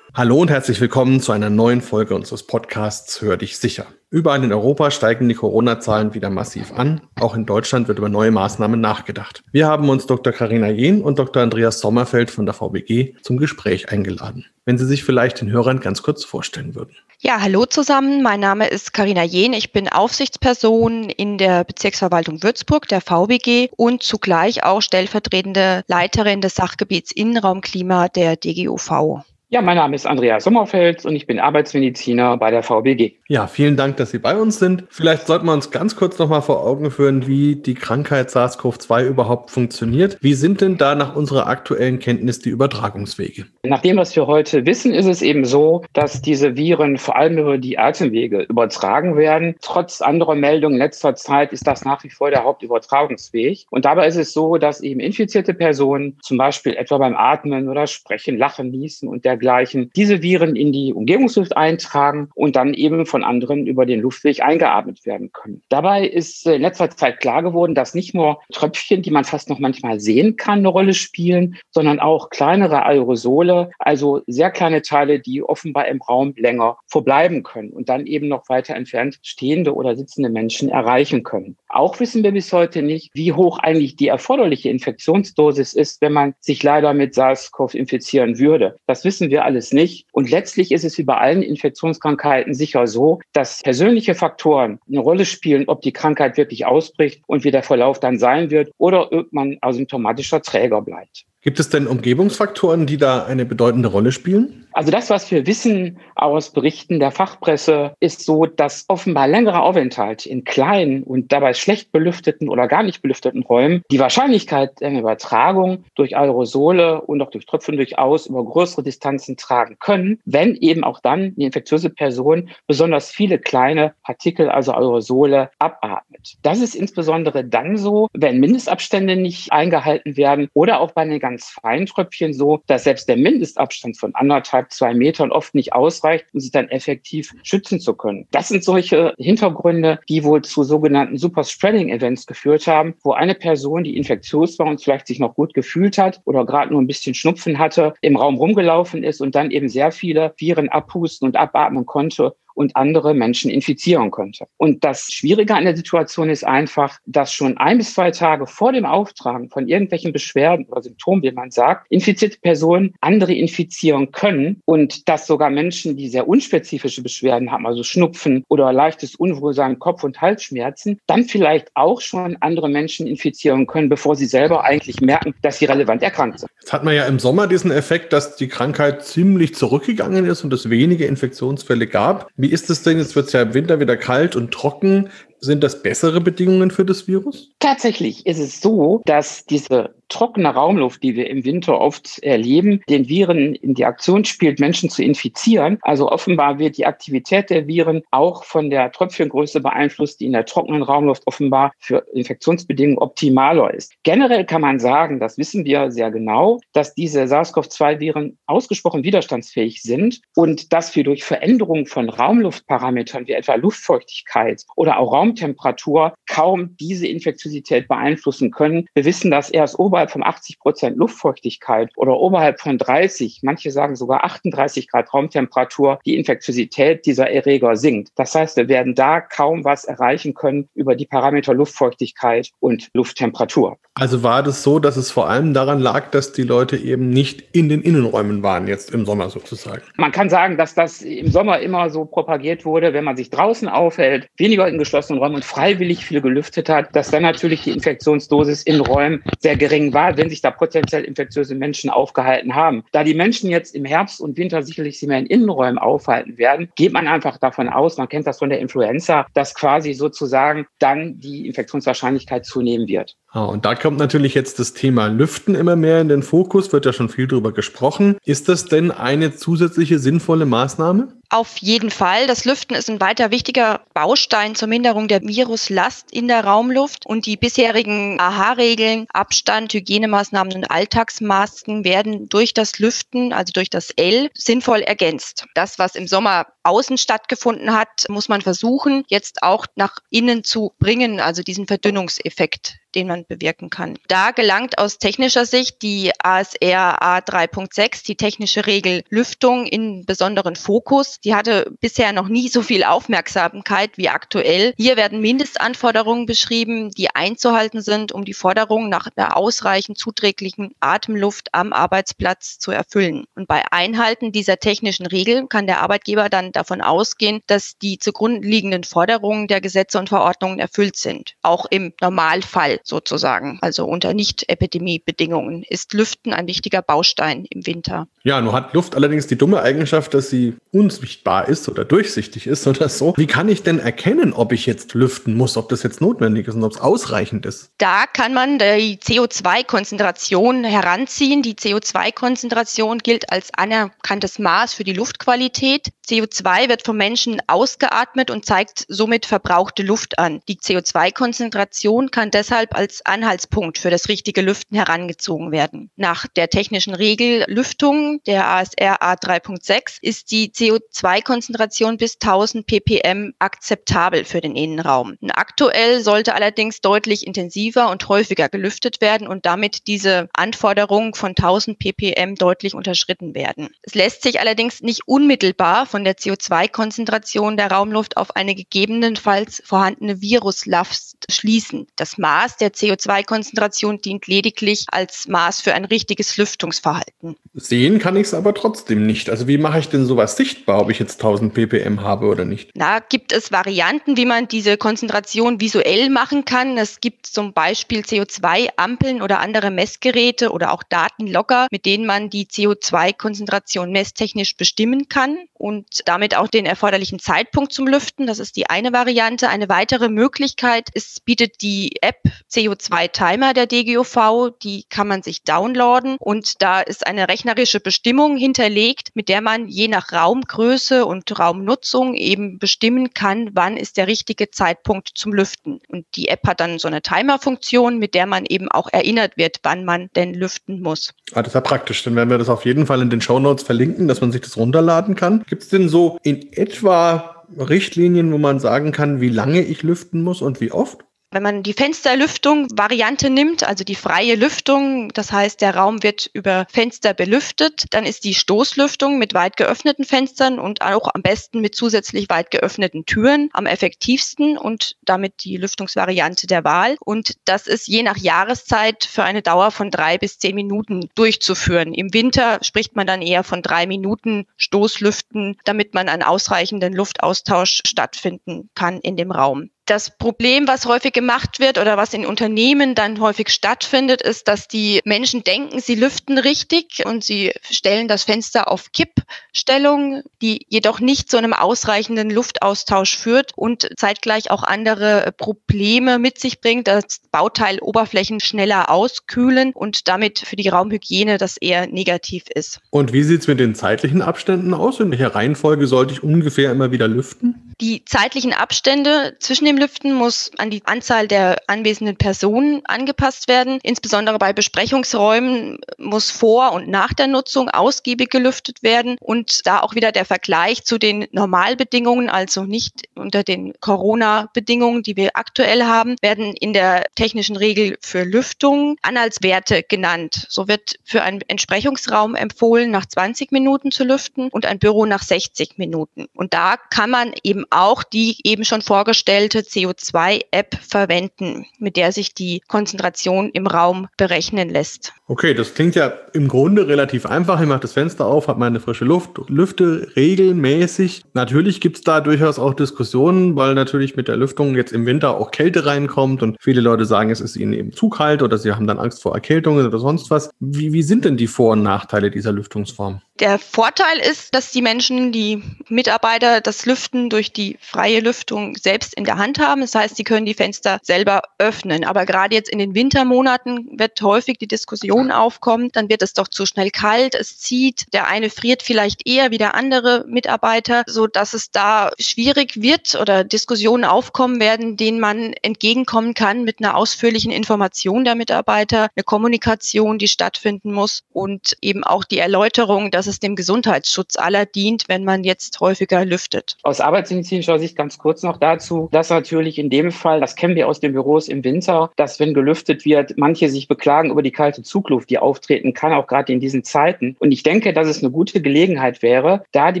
Hallo 0.16 0.38
und 0.38 0.48
herzlich 0.48 0.80
willkommen 0.80 1.20
zu 1.20 1.32
einer 1.32 1.50
neuen 1.50 1.82
Folge 1.82 2.14
unseres 2.14 2.42
Podcasts 2.42 3.20
Hör 3.20 3.36
dich 3.36 3.58
sicher. 3.58 3.84
Überall 4.08 4.42
in 4.42 4.50
Europa 4.50 4.90
steigen 4.90 5.28
die 5.28 5.34
Corona-Zahlen 5.34 6.14
wieder 6.14 6.30
massiv 6.30 6.72
an. 6.72 7.02
Auch 7.20 7.34
in 7.34 7.44
Deutschland 7.44 7.86
wird 7.86 7.98
über 7.98 8.08
neue 8.08 8.30
Maßnahmen 8.30 8.80
nachgedacht. 8.80 9.42
Wir 9.52 9.66
haben 9.66 9.90
uns 9.90 10.06
Dr. 10.06 10.32
Karina 10.32 10.70
Jehn 10.70 11.02
und 11.02 11.18
Dr. 11.18 11.42
Andreas 11.42 11.80
Sommerfeld 11.80 12.30
von 12.30 12.46
der 12.46 12.54
VBG 12.54 13.16
zum 13.20 13.36
Gespräch 13.36 13.90
eingeladen. 13.90 14.46
Wenn 14.64 14.78
Sie 14.78 14.86
sich 14.86 15.04
vielleicht 15.04 15.42
den 15.42 15.50
Hörern 15.50 15.80
ganz 15.80 16.02
kurz 16.02 16.24
vorstellen 16.24 16.74
würden. 16.74 16.96
Ja, 17.18 17.42
hallo 17.42 17.66
zusammen. 17.66 18.22
Mein 18.22 18.40
Name 18.40 18.68
ist 18.68 18.94
Karina 18.94 19.22
Jehn. 19.22 19.52
Ich 19.52 19.74
bin 19.74 19.86
Aufsichtsperson 19.86 21.10
in 21.10 21.36
der 21.36 21.64
Bezirksverwaltung 21.64 22.42
Würzburg, 22.42 22.88
der 22.88 23.02
VBG, 23.02 23.68
und 23.76 24.02
zugleich 24.02 24.64
auch 24.64 24.80
stellvertretende 24.80 25.84
Leiterin 25.88 26.40
des 26.40 26.54
Sachgebiets 26.54 27.12
Innenraumklima 27.12 28.08
der 28.08 28.36
DGUV. 28.36 29.22
Ja, 29.48 29.62
mein 29.62 29.76
Name 29.76 29.94
ist 29.94 30.08
Andreas 30.08 30.42
Sommerfeld 30.42 31.04
und 31.04 31.14
ich 31.14 31.28
bin 31.28 31.38
Arbeitsmediziner 31.38 32.36
bei 32.36 32.50
der 32.50 32.64
VBG. 32.64 33.14
Ja, 33.28 33.46
vielen 33.46 33.76
Dank, 33.76 33.96
dass 33.96 34.10
Sie 34.10 34.18
bei 34.18 34.36
uns 34.36 34.58
sind. 34.58 34.82
Vielleicht 34.90 35.28
sollten 35.28 35.46
wir 35.46 35.52
uns 35.52 35.70
ganz 35.70 35.94
kurz 35.94 36.18
nochmal 36.18 36.42
vor 36.42 36.66
Augen 36.66 36.90
führen, 36.90 37.28
wie 37.28 37.54
die 37.54 37.74
Krankheit 37.74 38.30
SARS-CoV-2 38.30 39.06
überhaupt 39.06 39.52
funktioniert. 39.52 40.18
Wie 40.20 40.34
sind 40.34 40.62
denn 40.62 40.78
da 40.78 40.96
nach 40.96 41.14
unserer 41.14 41.46
aktuellen 41.46 42.00
Kenntnis 42.00 42.40
die 42.40 42.48
Übertragungswege? 42.48 43.46
Nach 43.62 43.80
dem, 43.80 43.98
was 43.98 44.16
wir 44.16 44.26
heute 44.26 44.66
wissen, 44.66 44.92
ist 44.92 45.06
es 45.06 45.22
eben 45.22 45.44
so, 45.44 45.84
dass 45.92 46.20
diese 46.20 46.56
Viren 46.56 46.96
vor 46.96 47.14
allem 47.14 47.38
über 47.38 47.56
die 47.56 47.78
Atemwege 47.78 48.42
übertragen 48.42 49.16
werden. 49.16 49.54
Trotz 49.62 50.02
anderer 50.02 50.34
Meldungen 50.34 50.76
letzter 50.76 51.14
Zeit 51.14 51.52
ist 51.52 51.68
das 51.68 51.84
nach 51.84 52.02
wie 52.02 52.10
vor 52.10 52.30
der 52.30 52.42
Hauptübertragungsweg. 52.42 53.66
Und 53.70 53.84
dabei 53.84 54.08
ist 54.08 54.16
es 54.16 54.32
so, 54.32 54.56
dass 54.56 54.80
eben 54.80 54.98
infizierte 54.98 55.54
Personen 55.54 56.18
zum 56.20 56.36
Beispiel 56.36 56.74
etwa 56.74 56.98
beim 56.98 57.14
Atmen 57.14 57.68
oder 57.68 57.86
Sprechen, 57.86 58.38
Lachen, 58.38 58.72
Niesen 58.72 59.08
und 59.08 59.24
der 59.24 59.35
dergleichen 59.36 59.90
diese 59.94 60.22
Viren 60.22 60.56
in 60.56 60.72
die 60.72 60.94
Umgebungsluft 60.94 61.56
eintragen 61.56 62.30
und 62.34 62.56
dann 62.56 62.72
eben 62.74 63.04
von 63.06 63.22
anderen 63.22 63.66
über 63.66 63.84
den 63.84 64.00
Luftweg 64.00 64.42
eingeatmet 64.42 65.04
werden 65.04 65.30
können. 65.32 65.62
Dabei 65.68 66.06
ist 66.06 66.46
in 66.46 66.62
letzter 66.62 66.90
Zeit 66.90 67.20
klar 67.20 67.42
geworden, 67.42 67.74
dass 67.74 67.94
nicht 67.94 68.14
nur 68.14 68.40
Tröpfchen, 68.52 69.02
die 69.02 69.10
man 69.10 69.24
fast 69.24 69.50
noch 69.50 69.58
manchmal 69.58 70.00
sehen 70.00 70.36
kann, 70.36 70.60
eine 70.60 70.68
Rolle 70.68 70.94
spielen, 70.94 71.56
sondern 71.70 72.00
auch 72.00 72.30
kleinere 72.30 72.84
Aerosole, 72.84 73.70
also 73.78 74.22
sehr 74.26 74.50
kleine 74.50 74.82
Teile, 74.82 75.20
die 75.20 75.42
offenbar 75.42 75.86
im 75.88 76.00
Raum 76.00 76.32
länger 76.36 76.78
verbleiben 76.86 77.42
können 77.42 77.70
und 77.70 77.88
dann 77.88 78.06
eben 78.06 78.28
noch 78.28 78.48
weiter 78.48 78.74
entfernt 78.74 79.18
stehende 79.22 79.74
oder 79.74 79.96
sitzende 79.96 80.30
Menschen 80.30 80.70
erreichen 80.70 81.22
können. 81.22 81.56
Auch 81.68 82.00
wissen 82.00 82.24
wir 82.24 82.32
bis 82.32 82.52
heute 82.52 82.80
nicht, 82.80 83.10
wie 83.12 83.32
hoch 83.32 83.58
eigentlich 83.58 83.96
die 83.96 84.08
erforderliche 84.08 84.70
Infektionsdosis 84.70 85.74
ist, 85.74 86.00
wenn 86.00 86.12
man 86.12 86.34
sich 86.40 86.62
leider 86.62 86.94
mit 86.94 87.14
SARS-CoV 87.14 87.74
infizieren 87.74 88.38
würde. 88.38 88.78
Das 88.86 89.04
wissen 89.04 89.25
wissen 89.26 89.30
wir 89.30 89.44
alles 89.44 89.72
nicht. 89.72 90.06
Und 90.12 90.30
letztlich 90.30 90.72
ist 90.72 90.84
es 90.84 90.98
wie 90.98 91.02
bei 91.02 91.16
allen 91.16 91.42
Infektionskrankheiten 91.42 92.54
sicher 92.54 92.86
so, 92.86 93.20
dass 93.32 93.62
persönliche 93.62 94.14
Faktoren 94.14 94.78
eine 94.88 95.00
Rolle 95.00 95.24
spielen, 95.24 95.64
ob 95.66 95.82
die 95.82 95.92
Krankheit 95.92 96.36
wirklich 96.36 96.64
ausbricht 96.66 97.22
und 97.26 97.44
wie 97.44 97.50
der 97.50 97.62
Verlauf 97.62 98.00
dann 98.00 98.18
sein 98.18 98.50
wird 98.50 98.70
oder 98.78 99.12
ob 99.12 99.32
man 99.32 99.58
asymptomatischer 99.60 100.42
Träger 100.42 100.82
bleibt. 100.82 101.26
Gibt 101.46 101.60
es 101.60 101.68
denn 101.68 101.86
Umgebungsfaktoren, 101.86 102.86
die 102.86 102.96
da 102.96 103.24
eine 103.24 103.46
bedeutende 103.46 103.88
Rolle 103.88 104.10
spielen? 104.10 104.66
Also 104.72 104.90
das, 104.90 105.08
was 105.08 105.30
wir 105.30 105.46
wissen 105.46 105.98
aus 106.16 106.50
Berichten 106.52 106.98
der 106.98 107.12
Fachpresse, 107.12 107.94
ist 108.00 108.26
so, 108.26 108.44
dass 108.44 108.84
offenbar 108.88 109.28
längerer 109.28 109.62
Aufenthalt 109.62 110.26
in 110.26 110.42
kleinen 110.44 111.04
und 111.04 111.30
dabei 111.32 111.54
schlecht 111.54 111.92
belüfteten 111.92 112.48
oder 112.48 112.66
gar 112.66 112.82
nicht 112.82 113.00
belüfteten 113.00 113.44
Räumen 113.44 113.82
die 113.92 114.00
Wahrscheinlichkeit 114.00 114.82
einer 114.82 114.98
Übertragung 114.98 115.84
durch 115.94 116.16
Aerosole 116.16 117.00
und 117.00 117.22
auch 117.22 117.30
durch 117.30 117.46
Tröpfchen 117.46 117.76
durchaus 117.76 118.26
über 118.26 118.44
größere 118.44 118.82
Distanzen 118.82 119.38
tragen 119.38 119.76
können, 119.78 120.18
wenn 120.26 120.56
eben 120.56 120.82
auch 120.84 121.00
dann 121.00 121.34
die 121.36 121.44
infektiöse 121.44 121.88
Person 121.88 122.50
besonders 122.66 123.10
viele 123.10 123.38
kleine 123.38 123.94
Partikel, 124.02 124.50
also 124.50 124.72
Aerosole, 124.72 125.50
abatmet. 125.60 126.34
Das 126.42 126.60
ist 126.60 126.74
insbesondere 126.74 127.44
dann 127.44 127.78
so, 127.78 128.08
wenn 128.12 128.40
Mindestabstände 128.40 129.16
nicht 129.16 129.52
eingehalten 129.52 130.18
werden 130.18 130.48
oder 130.52 130.80
auch 130.80 130.90
bei 130.90 131.06
den 131.06 131.20
ganz 131.36 131.50
feinen 131.62 131.86
Tröpfchen 131.86 132.32
so, 132.32 132.62
dass 132.66 132.84
selbst 132.84 133.08
der 133.08 133.16
Mindestabstand 133.16 133.98
von 133.98 134.14
anderthalb 134.14 134.56
anderthalb, 134.56 134.72
zwei 134.72 134.94
Metern 134.94 135.32
oft 135.32 135.54
nicht 135.54 135.72
ausreicht, 135.72 136.26
um 136.32 136.40
sich 136.40 136.50
dann 136.50 136.68
effektiv 136.68 137.32
schützen 137.42 137.80
zu 137.80 137.94
können. 137.94 138.26
Das 138.30 138.48
sind 138.48 138.64
solche 138.64 139.14
Hintergründe, 139.18 140.00
die 140.08 140.24
wohl 140.24 140.42
zu 140.42 140.62
sogenannten 140.62 141.18
Super-Spreading-Events 141.18 142.26
geführt 142.26 142.66
haben, 142.66 142.94
wo 143.02 143.12
eine 143.12 143.34
Person, 143.34 143.84
die 143.84 143.96
infektiös 143.96 144.58
war 144.58 144.66
und 144.66 144.82
vielleicht 144.82 145.06
sich 145.06 145.18
noch 145.18 145.34
gut 145.34 145.54
gefühlt 145.54 145.98
hat 145.98 146.20
oder 146.24 146.44
gerade 146.44 146.72
nur 146.72 146.80
ein 146.80 146.86
bisschen 146.86 147.14
Schnupfen 147.14 147.58
hatte, 147.58 147.94
im 148.00 148.16
Raum 148.16 148.36
rumgelaufen 148.36 149.04
ist 149.04 149.20
und 149.20 149.34
dann 149.34 149.50
eben 149.50 149.68
sehr 149.68 149.92
viele 149.92 150.34
Viren 150.36 150.68
abhusten 150.68 151.28
und 151.28 151.36
abatmen 151.36 151.86
konnte 151.86 152.34
und 152.56 152.74
andere 152.74 153.14
Menschen 153.14 153.50
infizieren 153.50 154.10
könnte. 154.10 154.46
Und 154.56 154.82
das 154.82 155.08
Schwierige 155.12 155.54
an 155.54 155.64
der 155.64 155.76
Situation 155.76 156.30
ist 156.30 156.44
einfach, 156.44 156.98
dass 157.06 157.32
schon 157.32 157.56
ein 157.58 157.78
bis 157.78 157.94
zwei 157.94 158.10
Tage 158.10 158.46
vor 158.46 158.72
dem 158.72 158.86
Auftragen 158.86 159.50
von 159.50 159.68
irgendwelchen 159.68 160.12
Beschwerden 160.12 160.66
oder 160.66 160.82
Symptomen, 160.82 161.22
wie 161.22 161.32
man 161.32 161.50
sagt, 161.50 161.86
infizierte 161.90 162.38
Personen 162.40 162.94
andere 163.00 163.34
infizieren 163.34 164.10
können 164.10 164.62
und 164.64 165.08
dass 165.08 165.26
sogar 165.26 165.50
Menschen, 165.50 165.96
die 165.96 166.08
sehr 166.08 166.26
unspezifische 166.26 167.02
Beschwerden 167.02 167.52
haben, 167.52 167.66
also 167.66 167.82
Schnupfen 167.82 168.44
oder 168.48 168.72
leichtes 168.72 169.14
Unwohlsein, 169.14 169.78
Kopf- 169.78 170.04
und 170.04 170.20
Halsschmerzen, 170.20 170.98
dann 171.06 171.24
vielleicht 171.24 171.70
auch 171.74 172.00
schon 172.00 172.36
andere 172.40 172.68
Menschen 172.68 173.06
infizieren 173.06 173.66
können, 173.66 173.88
bevor 173.88 174.16
sie 174.16 174.26
selber 174.26 174.64
eigentlich 174.64 175.00
merken, 175.00 175.34
dass 175.42 175.58
sie 175.58 175.66
relevant 175.66 176.02
erkrankt 176.02 176.40
sind. 176.40 176.50
Jetzt 176.60 176.72
hat 176.72 176.84
man 176.84 176.94
ja 176.94 177.04
im 177.06 177.18
Sommer 177.18 177.46
diesen 177.46 177.70
Effekt, 177.70 178.12
dass 178.12 178.36
die 178.36 178.48
Krankheit 178.48 179.04
ziemlich 179.04 179.54
zurückgegangen 179.54 180.24
ist 180.24 180.42
und 180.42 180.52
es 180.52 180.70
wenige 180.70 181.04
Infektionsfälle 181.06 181.86
gab. 181.86 182.28
Wie 182.36 182.45
ist 182.52 182.70
es 182.70 182.82
denn? 182.82 182.98
Jetzt 182.98 183.16
wird 183.16 183.26
es 183.26 183.32
ja 183.32 183.42
im 183.42 183.54
Winter 183.54 183.80
wieder 183.80 183.96
kalt 183.96 184.36
und 184.36 184.52
trocken. 184.52 185.10
Sind 185.40 185.62
das 185.62 185.82
bessere 185.82 186.20
Bedingungen 186.20 186.70
für 186.70 186.84
das 186.84 187.06
Virus? 187.06 187.50
Tatsächlich 187.58 188.26
ist 188.26 188.38
es 188.38 188.60
so, 188.60 189.02
dass 189.04 189.44
diese 189.44 189.94
trockene 190.08 190.48
Raumluft, 190.48 191.02
die 191.02 191.16
wir 191.16 191.28
im 191.28 191.44
Winter 191.44 191.80
oft 191.80 192.18
erleben, 192.20 192.80
den 192.88 193.08
Viren 193.08 193.54
in 193.54 193.74
die 193.74 193.84
Aktion 193.84 194.24
spielt, 194.24 194.60
Menschen 194.60 194.90
zu 194.90 195.02
infizieren. 195.02 195.78
Also 195.82 196.10
offenbar 196.10 196.58
wird 196.58 196.76
die 196.76 196.86
Aktivität 196.86 197.50
der 197.50 197.66
Viren 197.66 198.02
auch 198.10 198.44
von 198.44 198.70
der 198.70 198.92
Tröpfchengröße 198.92 199.60
beeinflusst, 199.60 200.20
die 200.20 200.26
in 200.26 200.32
der 200.32 200.44
trockenen 200.44 200.82
Raumluft 200.82 201.26
offenbar 201.26 201.72
für 201.78 202.06
Infektionsbedingungen 202.14 202.98
optimaler 202.98 203.74
ist. 203.74 203.94
Generell 204.02 204.44
kann 204.44 204.60
man 204.60 204.78
sagen, 204.78 205.20
das 205.20 205.38
wissen 205.38 205.64
wir 205.64 205.90
sehr 205.90 206.10
genau, 206.10 206.60
dass 206.72 206.94
diese 206.94 207.26
SARS-CoV-2-Viren 207.26 208.38
ausgesprochen 208.46 209.02
widerstandsfähig 209.02 209.82
sind 209.82 210.20
und 210.34 210.72
dass 210.72 210.94
wir 210.94 211.04
durch 211.04 211.24
Veränderungen 211.24 211.86
von 211.86 212.08
Raumluftparametern 212.08 213.26
wie 213.26 213.32
etwa 213.32 213.54
Luftfeuchtigkeit 213.54 214.62
oder 214.76 214.98
auch 214.98 215.12
Raumtemperatur 215.26 216.14
kaum 216.28 216.76
diese 216.78 217.06
Infektiosität 217.06 217.88
beeinflussen 217.88 218.50
können. 218.50 218.86
Wir 218.94 219.04
wissen, 219.04 219.30
dass 219.30 219.50
erst 219.50 219.78
ober 219.78 219.96
oberhalb 219.96 220.10
von 220.10 220.22
80 220.22 220.58
Prozent 220.58 220.96
Luftfeuchtigkeit 220.98 221.90
oder 221.96 222.16
oberhalb 222.18 222.60
von 222.60 222.76
30, 222.76 223.40
manche 223.42 223.70
sagen 223.70 223.96
sogar 223.96 224.24
38 224.24 224.88
Grad 224.88 225.12
Raumtemperatur, 225.12 225.98
die 226.04 226.16
Infektiosität 226.16 227.06
dieser 227.06 227.30
Erreger 227.30 227.76
sinkt. 227.76 228.10
Das 228.16 228.34
heißt, 228.34 228.56
wir 228.56 228.68
werden 228.68 228.94
da 228.94 229.20
kaum 229.22 229.64
was 229.64 229.84
erreichen 229.84 230.34
können 230.34 230.68
über 230.74 230.94
die 230.94 231.06
Parameter 231.06 231.54
Luftfeuchtigkeit 231.54 232.50
und 232.60 232.88
Lufttemperatur. 232.94 233.78
Also 233.94 234.22
war 234.22 234.42
das 234.42 234.62
so, 234.62 234.78
dass 234.78 234.98
es 234.98 235.10
vor 235.10 235.30
allem 235.30 235.54
daran 235.54 235.80
lag, 235.80 236.10
dass 236.10 236.32
die 236.32 236.42
Leute 236.42 236.76
eben 236.76 237.08
nicht 237.08 237.56
in 237.56 237.70
den 237.70 237.80
Innenräumen 237.80 238.42
waren, 238.42 238.68
jetzt 238.68 238.90
im 238.90 239.06
Sommer 239.06 239.30
sozusagen? 239.30 239.80
Man 239.96 240.12
kann 240.12 240.28
sagen, 240.28 240.58
dass 240.58 240.74
das 240.74 241.00
im 241.00 241.30
Sommer 241.30 241.60
immer 241.60 241.88
so 241.88 242.04
propagiert 242.04 242.66
wurde, 242.66 242.92
wenn 242.92 243.04
man 243.04 243.16
sich 243.16 243.30
draußen 243.30 243.68
aufhält, 243.68 244.28
weniger 244.36 244.68
in 244.68 244.76
geschlossenen 244.76 245.15
Räumen 245.16 245.36
und 245.36 245.44
freiwillig 245.44 246.04
viel 246.04 246.20
gelüftet 246.20 246.68
hat, 246.68 246.94
dass 246.94 247.10
dann 247.10 247.22
natürlich 247.22 247.62
die 247.62 247.72
Infektionsdosis 247.72 248.62
in 248.62 248.80
Räumen 248.80 249.24
sehr 249.38 249.56
gering 249.56 249.92
war, 249.92 250.16
wenn 250.16 250.30
sich 250.30 250.40
da 250.40 250.50
potenziell 250.50 251.04
infektiöse 251.04 251.54
Menschen 251.54 251.90
aufgehalten 251.90 252.54
haben. 252.54 252.84
Da 252.92 253.04
die 253.04 253.14
Menschen 253.14 253.50
jetzt 253.50 253.74
im 253.74 253.84
Herbst 253.84 254.20
und 254.20 254.36
Winter 254.36 254.62
sicherlich 254.62 254.98
sich 254.98 255.08
mehr 255.08 255.18
in 255.18 255.26
Innenräumen 255.26 255.78
aufhalten 255.78 256.38
werden, 256.38 256.70
geht 256.76 256.92
man 256.92 257.06
einfach 257.06 257.38
davon 257.38 257.68
aus, 257.68 257.96
man 257.96 258.08
kennt 258.08 258.26
das 258.26 258.38
von 258.38 258.50
der 258.50 258.60
Influenza, 258.60 259.26
dass 259.34 259.54
quasi 259.54 259.92
sozusagen 259.94 260.66
dann 260.78 261.20
die 261.20 261.46
Infektionswahrscheinlichkeit 261.46 262.44
zunehmen 262.44 262.88
wird. 262.88 263.16
Ah, 263.36 263.44
und 263.44 263.66
da 263.66 263.74
kommt 263.74 263.98
natürlich 263.98 264.32
jetzt 264.32 264.58
das 264.60 264.72
Thema 264.72 265.08
Lüften 265.08 265.54
immer 265.54 265.76
mehr 265.76 266.00
in 266.00 266.08
den 266.08 266.22
Fokus, 266.22 266.72
wird 266.72 266.86
ja 266.86 266.94
schon 266.94 267.10
viel 267.10 267.28
drüber 267.28 267.52
gesprochen. 267.52 268.16
Ist 268.24 268.48
das 268.48 268.64
denn 268.64 268.90
eine 268.90 269.36
zusätzliche 269.36 269.98
sinnvolle 269.98 270.46
Maßnahme? 270.46 271.08
Auf 271.28 271.58
jeden 271.58 271.90
Fall. 271.90 272.26
Das 272.28 272.46
Lüften 272.46 272.74
ist 272.74 272.88
ein 272.88 273.00
weiter 273.00 273.30
wichtiger 273.30 273.80
Baustein 273.92 274.54
zur 274.54 274.68
Minderung 274.68 275.06
der 275.06 275.20
Viruslast 275.22 276.12
in 276.12 276.28
der 276.28 276.44
Raumluft. 276.44 277.04
Und 277.04 277.26
die 277.26 277.36
bisherigen 277.36 278.18
AHA-Regeln, 278.20 279.06
Abstand, 279.12 279.74
Hygienemaßnahmen 279.74 280.54
und 280.54 280.70
Alltagsmasken 280.70 281.84
werden 281.84 282.30
durch 282.30 282.54
das 282.54 282.78
Lüften, 282.78 283.34
also 283.34 283.52
durch 283.52 283.68
das 283.68 283.90
L, 283.90 284.30
sinnvoll 284.34 284.80
ergänzt. 284.80 285.44
Das, 285.54 285.78
was 285.78 285.94
im 285.94 286.06
Sommer 286.06 286.46
außen 286.66 286.98
stattgefunden 286.98 287.76
hat, 287.76 288.06
muss 288.08 288.28
man 288.28 288.42
versuchen, 288.42 289.04
jetzt 289.08 289.42
auch 289.42 289.66
nach 289.76 289.98
innen 290.10 290.44
zu 290.44 290.72
bringen, 290.78 291.20
also 291.20 291.42
diesen 291.42 291.66
Verdünnungseffekt 291.66 292.78
den 292.96 293.06
man 293.06 293.26
bewirken 293.26 293.70
kann. 293.70 293.98
Da 294.08 294.32
gelangt 294.32 294.78
aus 294.78 294.98
technischer 294.98 295.44
Sicht 295.44 295.82
die 295.82 296.10
ASR 296.18 297.02
A3.6, 297.02 298.04
die 298.04 298.16
technische 298.16 298.66
Regel 298.66 299.04
Lüftung, 299.10 299.66
in 299.66 300.06
besonderen 300.06 300.56
Fokus. 300.56 301.20
Die 301.20 301.34
hatte 301.34 301.70
bisher 301.80 302.12
noch 302.12 302.28
nie 302.28 302.48
so 302.48 302.62
viel 302.62 302.82
Aufmerksamkeit 302.82 303.98
wie 303.98 304.08
aktuell. 304.08 304.72
Hier 304.78 304.96
werden 304.96 305.20
Mindestanforderungen 305.20 306.24
beschrieben, 306.24 306.90
die 306.90 307.14
einzuhalten 307.14 307.82
sind, 307.82 308.12
um 308.12 308.24
die 308.24 308.34
Forderungen 308.34 308.88
nach 308.88 309.08
einer 309.14 309.36
ausreichend 309.36 309.98
zuträglichen 309.98 310.74
Atemluft 310.80 311.48
am 311.52 311.74
Arbeitsplatz 311.74 312.58
zu 312.58 312.70
erfüllen. 312.70 313.26
Und 313.34 313.46
bei 313.46 313.62
Einhalten 313.70 314.32
dieser 314.32 314.56
technischen 314.56 315.04
Regel 315.04 315.46
kann 315.48 315.66
der 315.66 315.82
Arbeitgeber 315.82 316.30
dann 316.30 316.50
davon 316.56 316.80
ausgehen, 316.80 317.42
dass 317.46 317.78
die 317.78 317.98
zugrunde 317.98 318.46
liegenden 318.46 318.84
Forderungen 318.84 319.46
der 319.46 319.60
Gesetze 319.60 319.98
und 319.98 320.08
Verordnungen 320.08 320.58
erfüllt 320.58 320.96
sind. 320.96 321.34
Auch 321.42 321.66
im 321.70 321.92
Normalfall 322.00 322.80
sozusagen. 322.82 323.58
Also 323.60 323.86
unter 323.86 324.14
Nicht-Epidemie-Bedingungen 324.14 325.64
ist 325.68 325.92
Lüften 325.92 326.32
ein 326.32 326.46
wichtiger 326.46 326.82
Baustein 326.82 327.46
im 327.50 327.66
Winter. 327.66 328.08
Ja, 328.22 328.40
nur 328.40 328.52
hat 328.52 328.74
Luft 328.74 328.96
allerdings 328.96 329.26
die 329.26 329.36
dumme 329.36 329.62
Eigenschaft, 329.62 330.14
dass 330.14 330.30
sie 330.30 330.56
unsichtbar 330.72 331.48
ist 331.48 331.68
oder 331.68 331.84
durchsichtig 331.84 332.46
ist 332.46 332.66
oder 332.66 332.88
so. 332.88 333.14
Wie 333.16 333.26
kann 333.26 333.48
ich 333.48 333.62
denn 333.62 333.78
erkennen, 333.78 334.32
ob 334.32 334.52
ich 334.52 334.66
jetzt 334.66 334.94
lüften 334.94 335.36
muss, 335.36 335.56
ob 335.56 335.68
das 335.68 335.82
jetzt 335.82 336.00
notwendig 336.00 336.48
ist 336.48 336.54
und 336.54 336.64
ob 336.64 336.72
es 336.72 336.80
ausreichend 336.80 337.46
ist? 337.46 337.70
Da 337.78 338.04
kann 338.12 338.34
man 338.34 338.58
die 338.58 338.98
CO2-Konzentration 338.98 340.64
heranziehen. 340.64 341.42
Die 341.42 341.54
CO2-Konzentration 341.54 342.98
gilt 342.98 343.30
als 343.30 343.52
anerkanntes 343.54 344.38
Maß 344.38 344.74
für 344.74 344.84
die 344.84 344.92
Luftqualität. 344.92 345.88
CO2 346.08 346.68
wird 346.68 346.84
vom 346.84 346.96
Menschen 346.96 347.42
ausgeatmet 347.48 348.30
und 348.30 348.44
zeigt 348.44 348.84
somit 348.88 349.26
verbrauchte 349.26 349.82
Luft 349.82 350.18
an. 350.18 350.40
Die 350.48 350.58
CO2-Konzentration 350.58 352.10
kann 352.10 352.30
deshalb 352.30 352.76
als 352.76 353.04
Anhaltspunkt 353.04 353.78
für 353.78 353.90
das 353.90 354.08
richtige 354.08 354.40
Lüften 354.40 354.76
herangezogen 354.76 355.50
werden. 355.50 355.90
Nach 355.96 356.26
der 356.28 356.48
technischen 356.48 356.94
Regel 356.94 357.44
Lüftung 357.48 358.20
der 358.26 358.46
ASR 358.46 359.02
A3.6 359.02 359.98
ist 360.00 360.30
die 360.30 360.50
CO2-Konzentration 360.50 361.96
bis 361.96 362.18
1000 362.20 362.66
ppm 362.66 363.34
akzeptabel 363.38 364.24
für 364.24 364.40
den 364.40 364.54
Innenraum. 364.54 365.16
Aktuell 365.30 366.00
sollte 366.00 366.34
allerdings 366.34 366.80
deutlich 366.80 367.26
intensiver 367.26 367.90
und 367.90 368.08
häufiger 368.08 368.48
gelüftet 368.48 369.00
werden 369.00 369.26
und 369.26 369.44
damit 369.44 369.86
diese 369.86 370.28
Anforderung 370.32 371.14
von 371.14 371.30
1000 371.30 371.78
ppm 371.78 372.36
deutlich 372.36 372.74
unterschritten 372.74 373.34
werden. 373.34 373.70
Es 373.82 373.94
lässt 373.94 374.22
sich 374.22 374.40
allerdings 374.40 374.82
nicht 374.82 375.06
unmittelbar 375.06 375.86
von 375.86 375.95
der 376.04 376.16
CO2-Konzentration 376.16 377.56
der 377.56 377.70
Raumluft 377.70 378.16
auf 378.16 378.34
eine 378.36 378.54
gegebenenfalls 378.54 379.62
vorhandene 379.64 380.20
Viruslast 380.20 381.26
schließen. 381.28 381.86
Das 381.96 382.18
Maß 382.18 382.56
der 382.56 382.72
CO2-Konzentration 382.72 384.00
dient 384.00 384.26
lediglich 384.26 384.86
als 384.88 385.28
Maß 385.28 385.60
für 385.60 385.74
ein 385.74 385.84
richtiges 385.84 386.36
Lüftungsverhalten. 386.36 387.36
Sehen 387.54 387.98
kann 387.98 388.16
ich 388.16 388.28
es 388.28 388.34
aber 388.34 388.54
trotzdem 388.54 389.06
nicht. 389.06 389.30
Also 389.30 389.48
wie 389.48 389.58
mache 389.58 389.78
ich 389.78 389.88
denn 389.88 390.06
sowas 390.06 390.36
sichtbar, 390.36 390.80
ob 390.80 390.90
ich 390.90 390.98
jetzt 390.98 391.20
1000 391.20 391.54
ppm 391.54 392.00
habe 392.00 392.26
oder 392.26 392.44
nicht? 392.44 392.70
Da 392.74 393.00
gibt 393.00 393.32
es 393.32 393.52
Varianten, 393.52 394.16
wie 394.16 394.26
man 394.26 394.48
diese 394.48 394.76
Konzentration 394.76 395.60
visuell 395.60 396.10
machen 396.10 396.44
kann. 396.44 396.76
Es 396.78 397.00
gibt 397.00 397.26
zum 397.26 397.52
Beispiel 397.52 398.00
CO2-Ampeln 398.00 399.22
oder 399.22 399.40
andere 399.40 399.70
Messgeräte 399.70 400.50
oder 400.50 400.72
auch 400.72 400.82
Datenlogger, 400.82 401.66
mit 401.70 401.86
denen 401.86 402.06
man 402.06 402.30
die 402.30 402.46
CO2-Konzentration 402.46 403.90
messtechnisch 403.90 404.56
bestimmen 404.56 405.08
kann 405.08 405.38
und 405.54 405.85
damit 406.04 406.36
auch 406.36 406.48
den 406.48 406.66
erforderlichen 406.66 407.18
Zeitpunkt 407.18 407.72
zum 407.72 407.86
Lüften. 407.86 408.26
Das 408.26 408.38
ist 408.38 408.56
die 408.56 408.68
eine 408.68 408.92
Variante. 408.92 409.48
Eine 409.48 409.68
weitere 409.68 410.08
Möglichkeit 410.08 410.88
ist, 410.92 411.24
bietet 411.24 411.62
die 411.62 411.96
App 412.00 412.16
App 412.16 412.32
CO2 412.50 413.08
Timer 413.08 413.52
der 413.52 413.66
DGOV, 413.66 414.52
die 414.62 414.84
kann 414.88 415.08
man 415.08 415.22
sich 415.22 415.42
downloaden 415.42 416.16
und 416.18 416.62
da 416.62 416.80
ist 416.80 417.06
eine 417.06 417.28
rechnerische 417.28 417.80
Bestimmung 417.80 418.36
hinterlegt, 418.36 419.10
mit 419.14 419.28
der 419.28 419.40
man 419.40 419.68
je 419.68 419.88
nach 419.88 420.12
Raumgröße 420.12 421.04
und 421.04 421.38
Raumnutzung 421.38 422.14
eben 422.14 422.58
bestimmen 422.58 423.12
kann, 423.14 423.50
wann 423.54 423.76
ist 423.76 423.96
der 423.96 424.06
richtige 424.06 424.50
Zeitpunkt 424.50 425.10
zum 425.14 425.32
Lüften. 425.32 425.80
Und 425.88 426.06
die 426.14 426.28
App 426.28 426.46
hat 426.46 426.60
dann 426.60 426.78
so 426.78 426.88
eine 426.88 427.02
Timer-Funktion, 427.02 427.98
mit 427.98 428.14
der 428.14 428.26
man 428.26 428.44
eben 428.46 428.70
auch 428.70 428.88
erinnert 428.92 429.36
wird, 429.36 429.58
wann 429.62 429.84
man 429.84 430.08
denn 430.16 430.34
lüften 430.34 430.80
muss. 430.80 431.12
Ah, 431.32 431.42
das 431.42 431.48
ist 431.48 431.54
ja 431.54 431.60
praktisch. 431.60 432.02
Dann 432.04 432.16
werden 432.16 432.30
wir 432.30 432.38
das 432.38 432.48
auf 432.48 432.64
jeden 432.64 432.86
Fall 432.86 433.02
in 433.02 433.10
den 433.10 433.20
Show 433.20 433.38
Notes 433.38 433.64
verlinken, 433.64 434.08
dass 434.08 434.20
man 434.20 434.32
sich 434.32 434.40
das 434.40 434.56
runterladen 434.56 435.14
kann. 435.14 435.44
Gibt 435.48 435.62
es 435.62 435.68
denn 435.78 435.88
so 435.88 436.18
in 436.22 436.52
etwa 436.52 437.44
Richtlinien, 437.56 438.32
wo 438.32 438.38
man 438.38 438.58
sagen 438.60 438.92
kann, 438.92 439.20
wie 439.20 439.28
lange 439.28 439.62
ich 439.62 439.82
lüften 439.82 440.22
muss 440.22 440.42
und 440.42 440.60
wie 440.60 440.72
oft? 440.72 441.05
Wenn 441.32 441.42
man 441.42 441.64
die 441.64 441.72
Fensterlüftung-Variante 441.72 443.30
nimmt, 443.30 443.64
also 443.64 443.82
die 443.82 443.96
freie 443.96 444.36
Lüftung, 444.36 445.12
das 445.12 445.32
heißt, 445.32 445.60
der 445.60 445.74
Raum 445.74 446.04
wird 446.04 446.30
über 446.32 446.66
Fenster 446.70 447.14
belüftet, 447.14 447.86
dann 447.90 448.06
ist 448.06 448.22
die 448.24 448.34
Stoßlüftung 448.34 449.18
mit 449.18 449.34
weit 449.34 449.56
geöffneten 449.56 450.04
Fenstern 450.04 450.60
und 450.60 450.82
auch 450.82 451.10
am 451.12 451.22
besten 451.22 451.60
mit 451.60 451.74
zusätzlich 451.74 452.28
weit 452.28 452.52
geöffneten 452.52 453.06
Türen 453.06 453.50
am 453.52 453.66
effektivsten 453.66 454.56
und 454.56 454.96
damit 455.02 455.42
die 455.42 455.56
Lüftungsvariante 455.56 456.46
der 456.46 456.62
Wahl. 456.62 456.96
Und 457.00 457.32
das 457.44 457.66
ist 457.66 457.88
je 457.88 458.04
nach 458.04 458.16
Jahreszeit 458.16 459.04
für 459.04 459.24
eine 459.24 459.42
Dauer 459.42 459.72
von 459.72 459.90
drei 459.90 460.18
bis 460.18 460.38
zehn 460.38 460.54
Minuten 460.54 461.08
durchzuführen. 461.16 461.92
Im 461.92 462.14
Winter 462.14 462.60
spricht 462.62 462.94
man 462.94 463.08
dann 463.08 463.20
eher 463.20 463.42
von 463.42 463.62
drei 463.62 463.86
Minuten 463.86 464.46
Stoßlüften, 464.56 465.58
damit 465.64 465.92
man 465.92 466.08
einen 466.08 466.22
ausreichenden 466.22 466.92
Luftaustausch 466.92 467.82
stattfinden 467.84 468.70
kann 468.74 469.00
in 469.00 469.16
dem 469.16 469.32
Raum. 469.32 469.70
Das 469.86 470.18
Problem, 470.18 470.66
was 470.66 470.84
häufig 470.86 471.12
gemacht 471.12 471.60
wird 471.60 471.78
oder 471.78 471.96
was 471.96 472.12
in 472.12 472.26
Unternehmen 472.26 472.96
dann 472.96 473.20
häufig 473.20 473.50
stattfindet, 473.50 474.20
ist, 474.20 474.48
dass 474.48 474.66
die 474.66 475.00
Menschen 475.04 475.44
denken, 475.44 475.78
sie 475.78 475.94
lüften 475.94 476.38
richtig 476.38 477.04
und 477.06 477.22
sie 477.22 477.52
stellen 477.70 478.08
das 478.08 478.24
Fenster 478.24 478.68
auf 478.68 478.90
Kippstellung, 478.90 480.22
die 480.42 480.66
jedoch 480.68 480.98
nicht 480.98 481.30
zu 481.30 481.36
einem 481.36 481.52
ausreichenden 481.52 482.30
Luftaustausch 482.30 483.16
führt 483.16 483.52
und 483.54 483.88
zeitgleich 483.96 484.50
auch 484.50 484.64
andere 484.64 485.32
Probleme 485.36 486.18
mit 486.18 486.40
sich 486.40 486.60
bringt, 486.60 486.88
dass 486.88 487.20
Bauteiloberflächen 487.30 488.40
schneller 488.40 488.90
auskühlen 488.90 489.72
und 489.72 490.08
damit 490.08 490.40
für 490.40 490.56
die 490.56 490.68
Raumhygiene 490.68 491.38
das 491.38 491.58
eher 491.58 491.86
negativ 491.86 492.46
ist. 492.52 492.80
Und 492.90 493.12
wie 493.12 493.22
sieht 493.22 493.42
es 493.42 493.46
mit 493.46 493.60
den 493.60 493.76
zeitlichen 493.76 494.20
Abständen 494.20 494.74
aus? 494.74 494.98
In 494.98 495.12
welcher 495.12 495.36
Reihenfolge 495.36 495.86
sollte 495.86 496.12
ich 496.12 496.24
ungefähr 496.24 496.72
immer 496.72 496.90
wieder 496.90 497.06
lüften? 497.06 497.65
Die 497.82 498.06
zeitlichen 498.06 498.54
Abstände 498.54 499.36
zwischen 499.38 499.66
dem 499.66 499.76
Lüften 499.76 500.14
muss 500.14 500.50
an 500.56 500.70
die 500.70 500.80
Anzahl 500.86 501.28
der 501.28 501.58
anwesenden 501.66 502.16
Personen 502.16 502.80
angepasst 502.86 503.48
werden. 503.48 503.80
Insbesondere 503.82 504.38
bei 504.38 504.54
Besprechungsräumen 504.54 505.78
muss 505.98 506.30
vor 506.30 506.72
und 506.72 506.88
nach 506.88 507.12
der 507.12 507.26
Nutzung 507.26 507.68
ausgiebig 507.68 508.30
gelüftet 508.30 508.82
werden 508.82 509.18
und 509.20 509.66
da 509.66 509.80
auch 509.80 509.94
wieder 509.94 510.10
der 510.10 510.24
Vergleich 510.24 510.84
zu 510.84 510.96
den 510.96 511.26
Normalbedingungen, 511.32 512.30
also 512.30 512.64
nicht 512.64 513.10
unter 513.14 513.42
den 513.42 513.74
Corona-Bedingungen, 513.78 515.02
die 515.02 515.16
wir 515.16 515.32
aktuell 515.34 515.84
haben, 515.84 516.16
werden 516.22 516.54
in 516.54 516.72
der 516.72 517.04
technischen 517.14 517.56
Regel 517.56 517.98
für 518.00 518.24
Lüftung 518.24 518.96
Anhaltswerte 519.02 519.82
genannt. 519.82 520.46
So 520.48 520.66
wird 520.66 520.98
für 521.04 521.22
einen 521.22 521.42
Entsprechungsraum 521.46 522.36
empfohlen, 522.36 522.90
nach 522.90 523.04
20 523.04 523.52
Minuten 523.52 523.90
zu 523.90 524.04
lüften 524.04 524.48
und 524.48 524.64
ein 524.64 524.78
Büro 524.78 525.04
nach 525.04 525.22
60 525.22 525.76
Minuten. 525.76 526.26
Und 526.32 526.54
da 526.54 526.76
kann 526.78 527.10
man 527.10 527.34
eben 527.42 527.65
auch 527.70 528.02
die 528.02 528.38
eben 528.44 528.64
schon 528.64 528.82
vorgestellte 528.82 529.60
CO2-App 529.60 530.76
verwenden, 530.80 531.66
mit 531.78 531.96
der 531.96 532.12
sich 532.12 532.34
die 532.34 532.62
Konzentration 532.68 533.50
im 533.50 533.66
Raum 533.66 534.08
berechnen 534.16 534.68
lässt. 534.68 535.12
Okay, 535.28 535.54
das 535.54 535.74
klingt 535.74 535.96
ja 535.96 536.12
im 536.32 536.46
Grunde 536.46 536.86
relativ 536.86 537.26
einfach. 537.26 537.60
Ich 537.60 537.66
mache 537.66 537.80
das 537.80 537.94
Fenster 537.94 538.26
auf, 538.26 538.46
habe 538.46 538.60
meine 538.60 538.78
frische 538.78 539.04
Luft, 539.04 539.40
lüfte 539.48 540.08
regelmäßig. 540.14 541.24
Natürlich 541.34 541.80
gibt 541.80 541.96
es 541.96 542.02
da 542.04 542.20
durchaus 542.20 542.58
auch 542.58 542.74
Diskussionen, 542.74 543.56
weil 543.56 543.74
natürlich 543.74 544.16
mit 544.16 544.28
der 544.28 544.36
Lüftung 544.36 544.76
jetzt 544.76 544.92
im 544.92 545.04
Winter 545.04 545.36
auch 545.36 545.50
Kälte 545.50 545.84
reinkommt 545.84 546.42
und 546.42 546.56
viele 546.60 546.80
Leute 546.80 547.06
sagen, 547.06 547.30
es 547.30 547.40
ist 547.40 547.56
ihnen 547.56 547.72
eben 547.72 547.92
zu 547.92 548.08
kalt 548.08 548.42
oder 548.42 548.56
sie 548.56 548.72
haben 548.72 548.86
dann 548.86 548.98
Angst 548.98 549.22
vor 549.22 549.34
Erkältungen 549.34 549.86
oder 549.86 549.98
sonst 549.98 550.30
was. 550.30 550.50
Wie, 550.60 550.92
wie 550.92 551.02
sind 551.02 551.24
denn 551.24 551.36
die 551.36 551.48
Vor- 551.48 551.72
und 551.72 551.82
Nachteile 551.82 552.30
dieser 552.30 552.52
Lüftungsform? 552.52 553.20
Der 553.38 553.58
Vorteil 553.58 554.18
ist, 554.18 554.54
dass 554.54 554.72
die 554.72 554.80
Menschen, 554.80 555.30
die 555.30 555.62
Mitarbeiter 555.88 556.62
das 556.62 556.86
Lüften 556.86 557.28
durch 557.28 557.52
die 557.52 557.76
freie 557.82 558.20
Lüftung 558.20 558.76
selbst 558.76 559.12
in 559.12 559.24
der 559.24 559.36
Hand 559.36 559.58
haben. 559.58 559.82
Das 559.82 559.94
heißt, 559.94 560.16
sie 560.16 560.24
können 560.24 560.46
die 560.46 560.54
Fenster 560.54 560.98
selber 561.02 561.42
öffnen. 561.58 562.04
Aber 562.04 562.24
gerade 562.24 562.54
jetzt 562.54 562.70
in 562.70 562.78
den 562.78 562.94
Wintermonaten 562.94 563.98
wird 563.98 564.22
häufig 564.22 564.56
die 564.56 564.66
Diskussion 564.66 565.30
aufkommen, 565.30 565.90
dann 565.92 566.08
wird 566.08 566.22
es 566.22 566.32
doch 566.32 566.48
zu 566.48 566.64
schnell 566.64 566.90
kalt, 566.90 567.34
es 567.34 567.58
zieht, 567.58 568.06
der 568.14 568.26
eine 568.26 568.48
friert 568.48 568.82
vielleicht 568.82 569.26
eher 569.28 569.50
wie 569.50 569.58
der 569.58 569.74
andere 569.74 570.24
Mitarbeiter, 570.26 571.02
so 571.06 571.26
dass 571.26 571.52
es 571.52 571.70
da 571.70 572.12
schwierig 572.18 572.80
wird 572.80 573.16
oder 573.16 573.44
Diskussionen 573.44 574.04
aufkommen 574.04 574.60
werden, 574.60 574.96
denen 574.96 575.20
man 575.20 575.52
entgegenkommen 575.60 576.32
kann 576.32 576.64
mit 576.64 576.80
einer 576.80 576.96
ausführlichen 576.96 577.52
Information 577.52 578.24
der 578.24 578.34
Mitarbeiter, 578.34 579.08
eine 579.14 579.24
Kommunikation, 579.24 580.18
die 580.18 580.28
stattfinden 580.28 580.92
muss 580.92 581.22
und 581.32 581.76
eben 581.82 582.02
auch 582.02 582.24
die 582.24 582.38
Erläuterung, 582.38 583.10
dass 583.10 583.25
dass 583.26 583.34
es 583.34 583.40
dem 583.40 583.56
Gesundheitsschutz 583.56 584.36
aller 584.36 584.66
dient, 584.66 585.08
wenn 585.08 585.24
man 585.24 585.42
jetzt 585.42 585.80
häufiger 585.80 586.24
lüftet. 586.24 586.76
Aus 586.84 587.00
arbeitsmedizinischer 587.00 587.80
Sicht 587.80 587.96
ganz 587.96 588.18
kurz 588.18 588.44
noch 588.44 588.56
dazu, 588.56 589.08
dass 589.10 589.30
natürlich 589.30 589.80
in 589.80 589.90
dem 589.90 590.12
Fall, 590.12 590.40
das 590.40 590.54
kennen 590.54 590.76
wir 590.76 590.86
aus 590.86 591.00
den 591.00 591.12
Büros 591.12 591.48
im 591.48 591.64
Winter, 591.64 592.12
dass 592.14 592.38
wenn 592.38 592.54
gelüftet 592.54 593.04
wird, 593.04 593.36
manche 593.36 593.68
sich 593.68 593.88
beklagen 593.88 594.30
über 594.30 594.42
die 594.42 594.52
kalte 594.52 594.84
Zugluft, 594.84 595.28
die 595.28 595.38
auftreten 595.38 595.92
kann, 595.92 596.12
auch 596.12 596.28
gerade 596.28 596.52
in 596.52 596.60
diesen 596.60 596.84
Zeiten. 596.84 597.34
Und 597.40 597.50
ich 597.50 597.64
denke, 597.64 597.92
dass 597.92 598.06
es 598.06 598.22
eine 598.22 598.30
gute 598.30 598.62
Gelegenheit 598.62 599.22
wäre, 599.22 599.64
da 599.72 599.90
die 599.90 600.00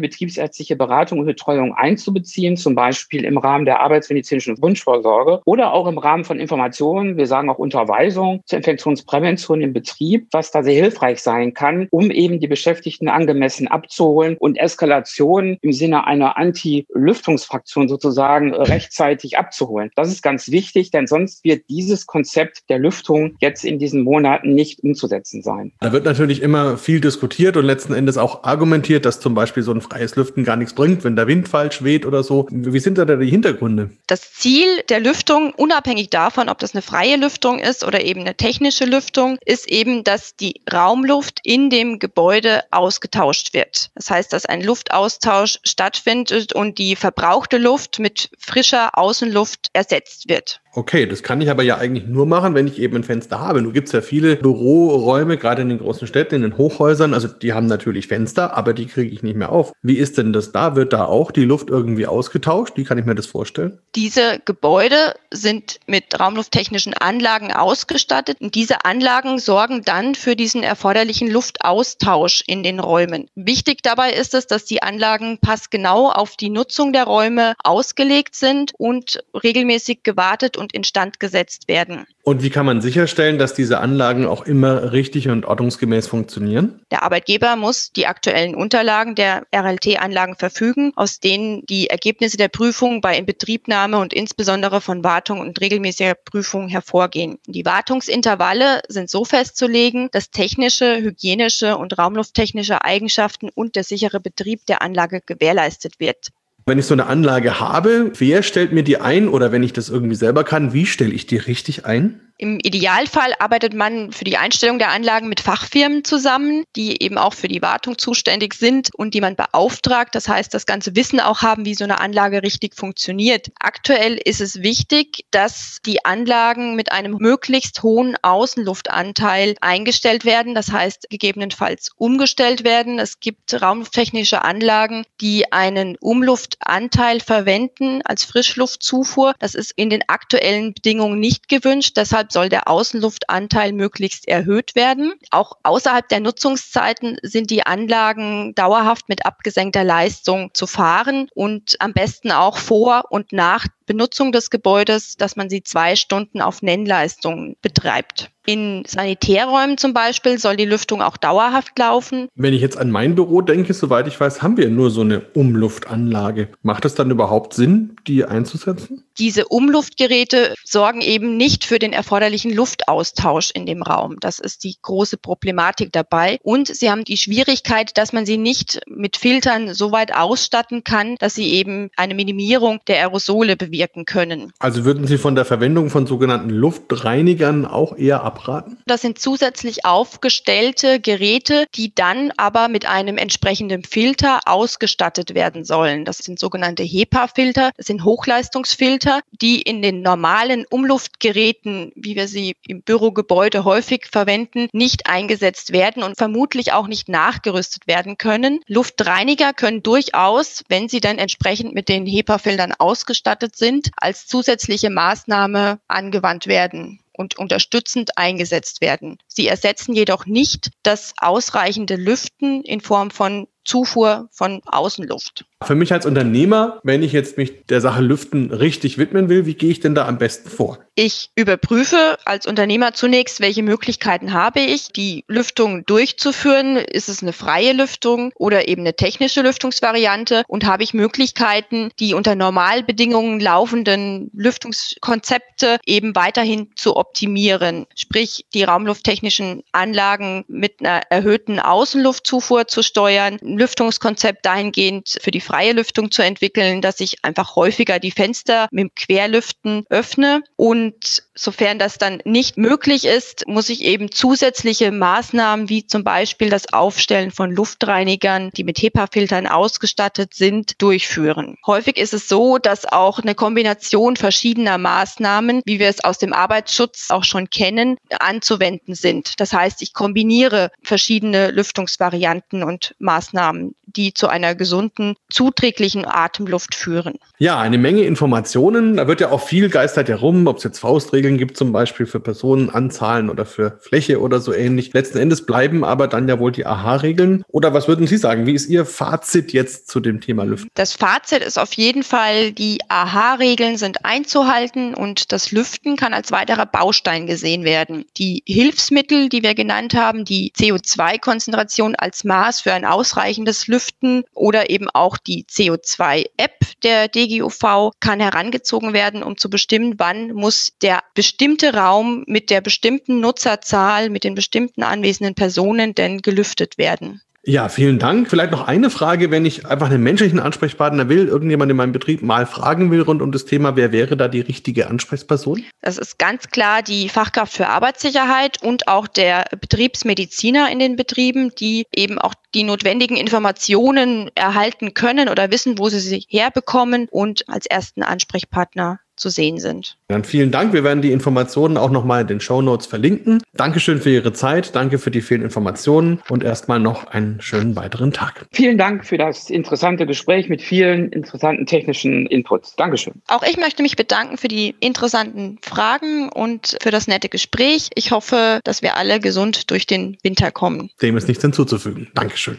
betriebsärztliche 0.00 0.76
Beratung 0.76 1.18
und 1.18 1.26
Betreuung 1.26 1.74
einzubeziehen, 1.74 2.56
zum 2.56 2.76
Beispiel 2.76 3.24
im 3.24 3.38
Rahmen 3.38 3.64
der 3.64 3.80
arbeitsmedizinischen 3.80 4.62
Wunschvorsorge 4.62 5.40
oder 5.44 5.72
auch 5.72 5.88
im 5.88 5.98
Rahmen 5.98 6.24
von 6.24 6.38
Informationen, 6.38 7.16
wir 7.16 7.26
sagen 7.26 7.50
auch 7.50 7.58
Unterweisung 7.58 8.42
zur 8.46 8.58
Infektionsprävention 8.58 9.62
im 9.62 9.72
Betrieb, 9.72 10.28
was 10.30 10.52
da 10.52 10.62
sehr 10.62 10.80
hilfreich 10.80 11.20
sein 11.20 11.54
kann, 11.54 11.88
um 11.90 12.12
eben 12.12 12.38
die 12.38 12.46
Beschäftigten 12.46 13.08
angemessen 13.16 13.66
abzuholen 13.66 14.36
und 14.38 14.56
Eskalation 14.58 15.56
im 15.62 15.72
Sinne 15.72 16.06
einer 16.06 16.36
Anti-Lüftungsfraktion 16.36 17.88
sozusagen 17.88 18.54
rechtzeitig 18.54 19.38
abzuholen. 19.38 19.90
Das 19.96 20.08
ist 20.08 20.22
ganz 20.22 20.50
wichtig, 20.50 20.90
denn 20.90 21.06
sonst 21.06 21.42
wird 21.42 21.64
dieses 21.70 22.06
Konzept 22.06 22.68
der 22.68 22.78
Lüftung 22.78 23.36
jetzt 23.40 23.64
in 23.64 23.78
diesen 23.78 24.02
Monaten 24.02 24.54
nicht 24.54 24.84
umzusetzen 24.84 25.42
sein. 25.42 25.72
Da 25.80 25.92
wird 25.92 26.04
natürlich 26.04 26.42
immer 26.42 26.76
viel 26.76 27.00
diskutiert 27.00 27.56
und 27.56 27.64
letzten 27.64 27.94
Endes 27.94 28.18
auch 28.18 28.44
argumentiert, 28.44 29.06
dass 29.06 29.18
zum 29.18 29.34
Beispiel 29.34 29.62
so 29.62 29.72
ein 29.72 29.80
freies 29.80 30.14
Lüften 30.16 30.44
gar 30.44 30.56
nichts 30.56 30.74
bringt, 30.74 31.02
wenn 31.02 31.16
der 31.16 31.26
Wind 31.26 31.48
falsch 31.48 31.82
weht 31.82 32.04
oder 32.04 32.22
so. 32.22 32.46
Wie 32.50 32.78
sind 32.78 32.98
da 32.98 33.04
die 33.06 33.30
Hintergründe? 33.30 33.90
Das 34.06 34.34
Ziel 34.34 34.66
der 34.90 35.00
Lüftung, 35.00 35.54
unabhängig 35.56 36.10
davon, 36.10 36.50
ob 36.50 36.58
das 36.58 36.74
eine 36.74 36.82
freie 36.82 37.16
Lüftung 37.16 37.58
ist 37.58 37.84
oder 37.84 38.04
eben 38.04 38.20
eine 38.20 38.34
technische 38.34 38.84
Lüftung, 38.84 39.38
ist 39.46 39.68
eben, 39.70 40.04
dass 40.04 40.36
die 40.36 40.60
Raumluft 40.70 41.40
in 41.42 41.70
dem 41.70 41.98
Gebäude 41.98 42.62
ausgetauscht 43.06 43.54
wird. 43.54 43.90
Das 43.94 44.10
heißt, 44.10 44.32
dass 44.32 44.46
ein 44.46 44.62
Luftaustausch 44.62 45.58
stattfindet 45.62 46.52
und 46.52 46.78
die 46.78 46.96
verbrauchte 46.96 47.58
Luft 47.58 47.98
mit 47.98 48.30
frischer 48.38 48.98
Außenluft 48.98 49.70
ersetzt 49.72 50.28
wird. 50.28 50.60
Okay, 50.76 51.06
das 51.06 51.22
kann 51.22 51.40
ich 51.40 51.48
aber 51.48 51.62
ja 51.62 51.78
eigentlich 51.78 52.06
nur 52.06 52.26
machen, 52.26 52.54
wenn 52.54 52.66
ich 52.66 52.78
eben 52.78 52.96
ein 52.96 53.02
Fenster 53.02 53.40
habe. 53.40 53.62
Nun 53.62 53.72
gibt 53.72 53.86
es 53.86 53.92
ja 53.92 54.02
viele 54.02 54.36
Büroräume, 54.36 55.38
gerade 55.38 55.62
in 55.62 55.70
den 55.70 55.78
großen 55.78 56.06
Städten, 56.06 56.34
in 56.34 56.42
den 56.42 56.58
Hochhäusern. 56.58 57.14
Also 57.14 57.28
die 57.28 57.54
haben 57.54 57.64
natürlich 57.64 58.08
Fenster, 58.08 58.54
aber 58.54 58.74
die 58.74 58.84
kriege 58.84 59.10
ich 59.10 59.22
nicht 59.22 59.36
mehr 59.36 59.50
auf. 59.50 59.72
Wie 59.80 59.96
ist 59.96 60.18
denn 60.18 60.34
das 60.34 60.52
da? 60.52 60.76
Wird 60.76 60.92
da 60.92 61.06
auch 61.06 61.30
die 61.30 61.46
Luft 61.46 61.70
irgendwie 61.70 62.06
ausgetauscht? 62.06 62.74
Wie 62.76 62.84
kann 62.84 62.98
ich 62.98 63.06
mir 63.06 63.14
das 63.14 63.24
vorstellen? 63.24 63.78
Diese 63.94 64.38
Gebäude 64.44 65.14
sind 65.30 65.80
mit 65.86 66.20
raumlufttechnischen 66.20 66.92
Anlagen 66.92 67.54
ausgestattet 67.54 68.36
und 68.42 68.54
diese 68.54 68.84
Anlagen 68.84 69.38
sorgen 69.38 69.80
dann 69.82 70.14
für 70.14 70.36
diesen 70.36 70.62
erforderlichen 70.62 71.30
Luftaustausch 71.30 72.44
in 72.46 72.62
den 72.62 72.80
Räumen. 72.80 73.30
Wichtig 73.34 73.82
dabei 73.82 74.12
ist 74.12 74.34
es, 74.34 74.46
dass 74.46 74.66
die 74.66 74.82
Anlagen 74.82 75.38
passgenau 75.38 76.10
auf 76.10 76.36
die 76.36 76.50
Nutzung 76.50 76.92
der 76.92 77.04
Räume 77.04 77.54
ausgelegt 77.64 78.34
sind 78.34 78.72
und 78.76 79.24
regelmäßig 79.32 80.02
gewartet 80.02 80.58
und 80.58 80.65
und 80.66 80.72
instand 80.72 81.20
gesetzt 81.20 81.68
werden. 81.68 82.06
Und 82.24 82.42
wie 82.42 82.50
kann 82.50 82.66
man 82.66 82.80
sicherstellen, 82.80 83.38
dass 83.38 83.54
diese 83.54 83.78
Anlagen 83.78 84.26
auch 84.26 84.44
immer 84.46 84.90
richtig 84.92 85.28
und 85.28 85.44
ordnungsgemäß 85.44 86.08
funktionieren? 86.08 86.80
Der 86.90 87.04
Arbeitgeber 87.04 87.54
muss 87.54 87.92
die 87.92 88.08
aktuellen 88.08 88.56
Unterlagen 88.56 89.14
der 89.14 89.46
RLT-Anlagen 89.54 90.34
verfügen, 90.34 90.92
aus 90.96 91.20
denen 91.20 91.64
die 91.66 91.88
Ergebnisse 91.88 92.36
der 92.36 92.48
Prüfung 92.48 93.00
bei 93.00 93.16
Inbetriebnahme 93.16 93.98
und 93.98 94.12
insbesondere 94.12 94.80
von 94.80 95.04
Wartung 95.04 95.38
und 95.38 95.60
regelmäßiger 95.60 96.14
Prüfung 96.14 96.68
hervorgehen. 96.68 97.38
Die 97.46 97.64
Wartungsintervalle 97.64 98.80
sind 98.88 99.08
so 99.08 99.24
festzulegen, 99.24 100.08
dass 100.10 100.30
technische, 100.32 100.96
hygienische 100.96 101.76
und 101.76 101.96
raumlufttechnische 101.96 102.82
Eigenschaften 102.82 103.50
und 103.54 103.76
der 103.76 103.84
sichere 103.84 104.18
Betrieb 104.18 104.66
der 104.66 104.82
Anlage 104.82 105.20
gewährleistet 105.24 106.00
wird. 106.00 106.32
Wenn 106.68 106.80
ich 106.80 106.86
so 106.86 106.94
eine 106.94 107.06
Anlage 107.06 107.60
habe, 107.60 108.10
wer 108.18 108.42
stellt 108.42 108.72
mir 108.72 108.82
die 108.82 109.00
ein 109.00 109.28
oder 109.28 109.52
wenn 109.52 109.62
ich 109.62 109.72
das 109.72 109.88
irgendwie 109.88 110.16
selber 110.16 110.42
kann, 110.42 110.72
wie 110.72 110.84
stelle 110.84 111.12
ich 111.12 111.24
die 111.26 111.36
richtig 111.36 111.86
ein? 111.86 112.25
Im 112.38 112.58
Idealfall 112.60 113.32
arbeitet 113.38 113.72
man 113.72 114.12
für 114.12 114.24
die 114.24 114.36
Einstellung 114.36 114.78
der 114.78 114.90
Anlagen 114.90 115.28
mit 115.28 115.40
Fachfirmen 115.40 116.04
zusammen, 116.04 116.64
die 116.76 117.02
eben 117.02 117.16
auch 117.16 117.32
für 117.32 117.48
die 117.48 117.62
Wartung 117.62 117.96
zuständig 117.96 118.54
sind 118.54 118.90
und 118.94 119.14
die 119.14 119.22
man 119.22 119.36
beauftragt. 119.36 120.14
Das 120.14 120.28
heißt, 120.28 120.52
das 120.52 120.66
ganze 120.66 120.94
Wissen 120.96 121.18
auch 121.18 121.40
haben, 121.40 121.64
wie 121.64 121.74
so 121.74 121.84
eine 121.84 121.98
Anlage 121.98 122.42
richtig 122.42 122.74
funktioniert. 122.74 123.50
Aktuell 123.58 124.20
ist 124.22 124.42
es 124.42 124.62
wichtig, 124.62 125.24
dass 125.30 125.78
die 125.86 126.04
Anlagen 126.04 126.76
mit 126.76 126.92
einem 126.92 127.16
möglichst 127.18 127.82
hohen 127.82 128.16
Außenluftanteil 128.20 129.54
eingestellt 129.62 130.26
werden. 130.26 130.54
Das 130.54 130.70
heißt, 130.70 131.06
gegebenenfalls 131.08 131.92
umgestellt 131.96 132.64
werden. 132.64 132.98
Es 132.98 133.18
gibt 133.18 133.60
raumlufttechnische 133.62 134.42
Anlagen, 134.42 135.04
die 135.22 135.52
einen 135.52 135.96
Umluftanteil 136.00 137.20
verwenden 137.20 138.02
als 138.04 138.24
Frischluftzufuhr. 138.24 139.34
Das 139.38 139.54
ist 139.54 139.72
in 139.76 139.88
den 139.88 140.06
aktuellen 140.08 140.74
Bedingungen 140.74 141.18
nicht 141.18 141.48
gewünscht. 141.48 141.96
Deshalb 141.96 142.25
Deshalb 142.26 142.32
soll 142.32 142.48
der 142.48 142.68
Außenluftanteil 142.68 143.72
möglichst 143.72 144.26
erhöht 144.26 144.74
werden. 144.74 145.14
Auch 145.30 145.52
außerhalb 145.62 146.08
der 146.08 146.20
Nutzungszeiten 146.20 147.18
sind 147.22 147.50
die 147.50 147.64
Anlagen 147.64 148.52
dauerhaft 148.54 149.08
mit 149.08 149.24
abgesenkter 149.24 149.84
Leistung 149.84 150.50
zu 150.52 150.66
fahren 150.66 151.28
und 151.34 151.76
am 151.78 151.92
besten 151.92 152.32
auch 152.32 152.58
vor 152.58 153.04
und 153.10 153.32
nach 153.32 153.66
Benutzung 153.86 154.32
des 154.32 154.50
Gebäudes, 154.50 155.16
dass 155.16 155.36
man 155.36 155.48
sie 155.48 155.62
zwei 155.62 155.96
Stunden 155.96 156.40
auf 156.40 156.60
Nennleistung 156.60 157.56
betreibt. 157.62 158.30
In 158.48 158.84
Sanitärräumen 158.86 159.76
zum 159.76 159.92
Beispiel 159.92 160.38
soll 160.38 160.56
die 160.56 160.66
Lüftung 160.66 161.02
auch 161.02 161.16
dauerhaft 161.16 161.76
laufen. 161.80 162.28
Wenn 162.36 162.54
ich 162.54 162.60
jetzt 162.60 162.78
an 162.78 162.92
mein 162.92 163.16
Büro 163.16 163.40
denke, 163.40 163.74
soweit 163.74 164.06
ich 164.06 164.20
weiß, 164.20 164.40
haben 164.40 164.56
wir 164.56 164.70
nur 164.70 164.92
so 164.92 165.00
eine 165.00 165.20
Umluftanlage. 165.34 166.50
Macht 166.62 166.84
es 166.84 166.94
dann 166.94 167.10
überhaupt 167.10 167.54
Sinn, 167.54 167.96
die 168.06 168.24
einzusetzen? 168.24 169.02
Diese 169.18 169.48
Umluftgeräte 169.48 170.54
sorgen 170.62 171.00
eben 171.00 171.36
nicht 171.36 171.64
für 171.64 171.80
den 171.80 171.92
erforderlichen 171.92 172.54
Luftaustausch 172.54 173.50
in 173.50 173.66
dem 173.66 173.82
Raum. 173.82 174.18
Das 174.20 174.38
ist 174.38 174.62
die 174.62 174.76
große 174.80 175.16
Problematik 175.16 175.90
dabei. 175.90 176.38
Und 176.44 176.68
sie 176.68 176.88
haben 176.88 177.02
die 177.02 177.16
Schwierigkeit, 177.16 177.98
dass 177.98 178.12
man 178.12 178.26
sie 178.26 178.36
nicht 178.36 178.80
mit 178.86 179.16
Filtern 179.16 179.74
so 179.74 179.90
weit 179.90 180.14
ausstatten 180.14 180.84
kann, 180.84 181.16
dass 181.18 181.34
sie 181.34 181.50
eben 181.50 181.90
eine 181.96 182.14
Minimierung 182.14 182.78
der 182.86 182.98
Aerosole 182.98 183.56
bewirken 183.56 183.75
können. 184.06 184.52
Also 184.58 184.84
würden 184.84 185.06
Sie 185.06 185.18
von 185.18 185.34
der 185.34 185.44
Verwendung 185.44 185.90
von 185.90 186.06
sogenannten 186.06 186.50
Luftreinigern 186.50 187.64
auch 187.66 187.96
eher 187.96 188.22
ab 188.22 188.36
abraten? 188.36 188.78
Das 188.86 189.00
sind 189.00 189.18
zusätzlich 189.18 189.84
aufgestellte 189.84 191.00
Geräte, 191.00 191.66
die 191.74 191.94
dann 191.94 192.32
aber 192.36 192.68
mit 192.68 192.86
einem 192.86 193.16
entsprechenden 193.18 193.82
Filter 193.82 194.40
ausgestattet 194.46 195.34
werden 195.34 195.64
sollen. 195.64 196.04
Das 196.04 196.18
sind 196.18 196.38
sogenannte 196.38 196.82
HEPA-Filter. 196.82 197.70
Das 197.76 197.86
sind 197.86 198.04
Hochleistungsfilter, 198.04 199.20
die 199.40 199.62
in 199.62 199.82
den 199.82 200.02
normalen 200.02 200.64
Umluftgeräten, 200.68 201.92
wie 201.94 202.16
wir 202.16 202.28
sie 202.28 202.54
im 202.66 202.82
Bürogebäude 202.82 203.64
häufig 203.64 204.06
verwenden, 204.10 204.68
nicht 204.72 205.06
eingesetzt 205.08 205.72
werden 205.72 206.02
und 206.02 206.16
vermutlich 206.16 206.72
auch 206.72 206.86
nicht 206.86 207.08
nachgerüstet 207.08 207.86
werden 207.86 208.18
können. 208.18 208.60
Luftreiniger 208.66 209.52
können 209.52 209.82
durchaus, 209.82 210.62
wenn 210.68 210.88
sie 210.88 211.00
dann 211.00 211.18
entsprechend 211.18 211.74
mit 211.74 211.88
den 211.88 212.06
HEPA-Filtern 212.06 212.72
ausgestattet 212.78 213.56
sind, 213.56 213.65
als 213.96 214.26
zusätzliche 214.26 214.90
Maßnahme 214.90 215.80
angewandt 215.88 216.46
werden 216.46 217.00
und 217.12 217.38
unterstützend 217.38 218.16
eingesetzt 218.16 218.80
werden. 218.80 219.18
Sie 219.26 219.48
ersetzen 219.48 219.94
jedoch 219.94 220.26
nicht 220.26 220.70
das 220.82 221.14
ausreichende 221.16 221.96
Lüften 221.96 222.62
in 222.62 222.80
Form 222.80 223.10
von 223.10 223.48
Zufuhr 223.66 224.28
von 224.32 224.62
Außenluft. 224.64 225.44
Für 225.62 225.74
mich 225.74 225.92
als 225.92 226.06
Unternehmer, 226.06 226.80
wenn 226.82 227.02
ich 227.02 227.12
jetzt 227.12 227.36
mich 227.36 227.66
der 227.66 227.80
Sache 227.80 228.02
Lüften 228.02 228.52
richtig 228.52 228.98
widmen 228.98 229.28
will, 229.28 229.46
wie 229.46 229.54
gehe 229.54 229.70
ich 229.70 229.80
denn 229.80 229.94
da 229.94 230.06
am 230.06 230.18
besten 230.18 230.48
vor? 230.48 230.78
Ich 230.94 231.30
überprüfe 231.34 232.18
als 232.24 232.46
Unternehmer 232.46 232.94
zunächst, 232.94 233.40
welche 233.40 233.62
Möglichkeiten 233.62 234.32
habe 234.32 234.60
ich, 234.60 234.92
die 234.92 235.24
Lüftung 235.28 235.84
durchzuführen. 235.84 236.76
Ist 236.76 237.10
es 237.10 237.22
eine 237.22 237.34
freie 237.34 237.72
Lüftung 237.72 238.32
oder 238.36 238.68
eben 238.68 238.82
eine 238.82 238.96
technische 238.96 239.42
Lüftungsvariante? 239.42 240.44
Und 240.48 240.64
habe 240.64 240.82
ich 240.82 240.94
Möglichkeiten, 240.94 241.90
die 242.00 242.14
unter 242.14 242.34
Normalbedingungen 242.34 243.40
laufenden 243.40 244.30
Lüftungskonzepte 244.34 245.78
eben 245.84 246.14
weiterhin 246.14 246.70
zu 246.76 246.96
optimieren? 246.96 247.86
Sprich, 247.94 248.46
die 248.54 248.62
raumlufttechnischen 248.62 249.62
Anlagen 249.72 250.44
mit 250.48 250.80
einer 250.80 251.02
erhöhten 251.10 251.60
Außenluftzufuhr 251.60 252.68
zu 252.68 252.82
steuern, 252.82 253.38
Lüftungskonzept 253.58 254.44
dahingehend 254.44 255.18
für 255.20 255.30
die 255.30 255.40
freie 255.40 255.72
Lüftung 255.72 256.10
zu 256.10 256.22
entwickeln, 256.22 256.80
dass 256.80 257.00
ich 257.00 257.24
einfach 257.24 257.56
häufiger 257.56 257.98
die 257.98 258.10
Fenster 258.10 258.68
mit 258.70 258.82
dem 258.82 258.94
Querlüften 258.94 259.84
öffne 259.90 260.42
und 260.56 261.25
Sofern 261.38 261.78
das 261.78 261.98
dann 261.98 262.20
nicht 262.24 262.56
möglich 262.56 263.04
ist, 263.04 263.46
muss 263.46 263.68
ich 263.68 263.82
eben 263.82 264.10
zusätzliche 264.10 264.90
Maßnahmen 264.90 265.68
wie 265.68 265.86
zum 265.86 266.02
Beispiel 266.02 266.48
das 266.48 266.72
Aufstellen 266.72 267.30
von 267.30 267.50
Luftreinigern, 267.50 268.50
die 268.56 268.64
mit 268.64 268.78
HEPA-Filtern 268.78 269.46
ausgestattet 269.46 270.34
sind, 270.34 270.80
durchführen. 270.80 271.56
Häufig 271.66 271.98
ist 271.98 272.14
es 272.14 272.28
so, 272.28 272.58
dass 272.58 272.86
auch 272.86 273.18
eine 273.18 273.34
Kombination 273.34 274.16
verschiedener 274.16 274.78
Maßnahmen, 274.78 275.60
wie 275.66 275.78
wir 275.78 275.88
es 275.88 276.02
aus 276.02 276.18
dem 276.18 276.32
Arbeitsschutz 276.32 277.10
auch 277.10 277.24
schon 277.24 277.50
kennen, 277.50 277.98
anzuwenden 278.18 278.94
sind. 278.94 279.34
Das 279.38 279.52
heißt, 279.52 279.82
ich 279.82 279.92
kombiniere 279.92 280.70
verschiedene 280.82 281.50
Lüftungsvarianten 281.50 282.62
und 282.62 282.94
Maßnahmen, 282.98 283.74
die 283.84 284.14
zu 284.14 284.28
einer 284.28 284.54
gesunden, 284.54 285.16
zuträglichen 285.30 286.04
Atemluft 286.06 286.74
führen. 286.74 287.18
Ja, 287.38 287.58
eine 287.58 287.78
Menge 287.78 288.02
Informationen. 288.02 288.96
Da 288.96 289.06
wird 289.06 289.20
ja 289.20 289.30
auch 289.30 289.42
viel 289.42 289.68
geistert 289.68 290.08
herum, 290.08 290.46
ob 290.46 290.58
es 290.58 290.64
jetzt 290.64 290.78
Faustregeln 290.78 291.25
gibt, 291.34 291.56
zum 291.56 291.72
Beispiel 291.72 292.06
für 292.06 292.20
Personenanzahlen 292.20 293.28
oder 293.28 293.44
für 293.44 293.78
Fläche 293.80 294.20
oder 294.20 294.40
so 294.40 294.52
ähnlich. 294.52 294.92
Letzten 294.92 295.18
Endes 295.18 295.44
bleiben 295.44 295.84
aber 295.84 296.06
dann 296.06 296.28
ja 296.28 296.38
wohl 296.38 296.52
die 296.52 296.64
AHA-Regeln. 296.64 297.44
Oder 297.48 297.74
was 297.74 297.88
würden 297.88 298.06
Sie 298.06 298.16
sagen? 298.16 298.46
Wie 298.46 298.54
ist 298.54 298.68
Ihr 298.68 298.86
Fazit 298.86 299.52
jetzt 299.52 299.88
zu 299.88 300.00
dem 300.00 300.20
Thema 300.20 300.44
Lüften? 300.44 300.70
Das 300.74 300.92
Fazit 300.92 301.42
ist 301.42 301.58
auf 301.58 301.72
jeden 301.72 302.04
Fall, 302.04 302.52
die 302.52 302.78
AHA-Regeln 302.88 303.76
sind 303.76 304.04
einzuhalten 304.04 304.94
und 304.94 305.32
das 305.32 305.50
Lüften 305.50 305.96
kann 305.96 306.14
als 306.14 306.30
weiterer 306.30 306.66
Baustein 306.66 307.26
gesehen 307.26 307.64
werden. 307.64 308.04
Die 308.16 308.42
Hilfsmittel, 308.46 309.28
die 309.28 309.42
wir 309.42 309.54
genannt 309.54 309.94
haben, 309.94 310.24
die 310.24 310.52
CO2-Konzentration 310.56 311.96
als 311.96 312.22
Maß 312.24 312.60
für 312.60 312.72
ein 312.72 312.84
ausreichendes 312.84 313.66
Lüften 313.66 314.24
oder 314.32 314.70
eben 314.70 314.88
auch 314.92 315.18
die 315.18 315.44
CO2-App 315.44 316.52
der 316.82 317.08
DGUV 317.08 317.90
kann 318.00 318.20
herangezogen 318.20 318.92
werden, 318.92 319.22
um 319.22 319.36
zu 319.36 319.50
bestimmen, 319.50 319.94
wann 319.98 320.32
muss 320.32 320.72
der 320.82 321.00
bestimmte 321.16 321.74
Raum 321.74 322.22
mit 322.28 322.50
der 322.50 322.60
bestimmten 322.60 323.18
Nutzerzahl, 323.18 324.10
mit 324.10 324.22
den 324.22 324.36
bestimmten 324.36 324.84
anwesenden 324.84 325.34
Personen 325.34 325.96
denn 325.96 326.22
gelüftet 326.22 326.78
werden. 326.78 327.22
Ja, 327.48 327.68
vielen 327.68 328.00
Dank. 328.00 328.28
Vielleicht 328.28 328.50
noch 328.50 328.66
eine 328.66 328.90
Frage, 328.90 329.30
wenn 329.30 329.46
ich 329.46 329.66
einfach 329.66 329.88
einen 329.88 330.02
menschlichen 330.02 330.40
Ansprechpartner 330.40 331.08
will, 331.08 331.28
irgendjemand 331.28 331.70
in 331.70 331.76
meinem 331.76 331.92
Betrieb 331.92 332.20
mal 332.20 332.44
fragen 332.44 332.90
will 332.90 333.02
rund 333.02 333.22
um 333.22 333.30
das 333.30 333.44
Thema, 333.44 333.76
wer 333.76 333.92
wäre 333.92 334.16
da 334.16 334.26
die 334.26 334.40
richtige 334.40 334.88
Ansprechperson? 334.88 335.64
Das 335.80 335.96
ist 335.96 336.18
ganz 336.18 336.48
klar 336.48 336.82
die 336.82 337.08
Fachkraft 337.08 337.52
für 337.52 337.68
Arbeitssicherheit 337.68 338.60
und 338.64 338.88
auch 338.88 339.06
der 339.06 339.44
Betriebsmediziner 339.60 340.72
in 340.72 340.80
den 340.80 340.96
Betrieben, 340.96 341.52
die 341.54 341.86
eben 341.94 342.18
auch 342.18 342.34
die 342.52 342.64
notwendigen 342.64 343.16
Informationen 343.16 344.28
erhalten 344.34 344.92
können 344.92 345.28
oder 345.28 345.52
wissen, 345.52 345.78
wo 345.78 345.88
sie 345.88 346.00
sie 346.00 346.24
herbekommen 346.28 347.06
und 347.12 347.48
als 347.48 347.66
ersten 347.66 348.02
Ansprechpartner 348.02 348.98
zu 349.16 349.28
sehen 349.30 349.58
sind. 349.58 349.96
Dann 350.08 350.24
vielen 350.24 350.50
Dank. 350.50 350.72
Wir 350.72 350.84
werden 350.84 351.02
die 351.02 351.12
Informationen 351.12 351.76
auch 351.76 351.90
nochmal 351.90 352.22
in 352.22 352.26
den 352.28 352.40
Show 352.40 352.62
Notes 352.62 352.86
verlinken. 352.86 353.42
Dankeschön 353.54 354.00
für 354.00 354.10
Ihre 354.10 354.32
Zeit. 354.32 354.74
Danke 354.74 354.98
für 354.98 355.10
die 355.10 355.22
vielen 355.22 355.42
Informationen 355.42 356.20
und 356.28 356.44
erstmal 356.44 356.78
noch 356.78 357.06
einen 357.06 357.40
schönen 357.40 357.76
weiteren 357.76 358.12
Tag. 358.12 358.46
Vielen 358.52 358.78
Dank 358.78 359.04
für 359.04 359.18
das 359.18 359.50
interessante 359.50 360.06
Gespräch 360.06 360.48
mit 360.48 360.62
vielen 360.62 361.10
interessanten 361.10 361.66
technischen 361.66 362.26
Inputs. 362.26 362.76
Dankeschön. 362.76 363.14
Auch 363.28 363.42
ich 363.42 363.56
möchte 363.56 363.82
mich 363.82 363.96
bedanken 363.96 364.36
für 364.38 364.48
die 364.48 364.74
interessanten 364.80 365.58
Fragen 365.62 366.28
und 366.28 366.76
für 366.80 366.90
das 366.90 367.08
nette 367.08 367.28
Gespräch. 367.28 367.90
Ich 367.94 368.10
hoffe, 368.10 368.60
dass 368.64 368.82
wir 368.82 368.96
alle 368.96 369.20
gesund 369.20 369.70
durch 369.70 369.86
den 369.86 370.16
Winter 370.22 370.50
kommen. 370.50 370.90
Dem 371.02 371.16
ist 371.16 371.28
nichts 371.28 371.42
hinzuzufügen. 371.42 372.08
Dankeschön. 372.14 372.58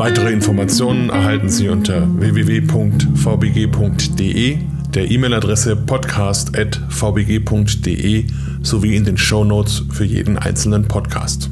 Weitere 0.00 0.32
Informationen 0.32 1.10
erhalten 1.10 1.50
Sie 1.50 1.68
unter 1.68 2.08
www.vbg.de 2.20 2.80
der 4.94 5.10
E-Mail-Adresse 5.10 5.74
podcast.vbg.de 5.76 8.26
sowie 8.62 8.96
in 8.96 9.04
den 9.04 9.16
Show 9.16 9.44
Notes 9.44 9.84
für 9.90 10.04
jeden 10.04 10.36
einzelnen 10.36 10.88
Podcast. 10.88 11.48